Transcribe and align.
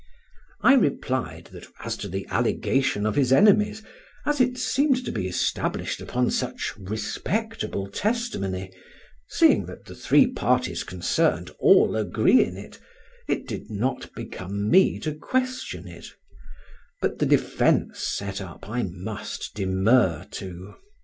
I 0.61 0.73
replied 0.73 1.49
that, 1.51 1.67
as 1.85 1.95
to 1.97 2.07
the 2.07 2.25
allegation 2.31 3.05
of 3.05 3.15
his 3.15 3.31
enemies, 3.31 3.83
as 4.25 4.41
it 4.41 4.57
seemed 4.57 5.05
to 5.05 5.11
be 5.11 5.27
established 5.27 6.01
upon 6.01 6.31
such 6.31 6.73
respectable 6.75 7.85
testimony, 7.85 8.71
seeing 9.27 9.67
that 9.67 9.85
the 9.85 9.93
three 9.93 10.25
parties 10.25 10.83
concerned 10.83 11.51
all 11.59 11.95
agree 11.95 12.43
in 12.43 12.57
it, 12.57 12.79
it 13.27 13.45
did 13.47 13.69
not 13.69 14.11
become 14.15 14.71
me 14.71 14.97
to 15.01 15.13
question 15.13 15.87
it; 15.87 16.07
but 16.99 17.19
the 17.19 17.27
defence 17.27 17.99
set 17.99 18.41
up 18.41 18.67
I 18.67 18.81
must 18.81 19.51
demur 19.53 20.25
to. 20.31 20.73